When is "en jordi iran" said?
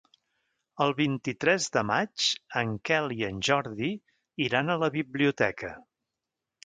3.29-4.73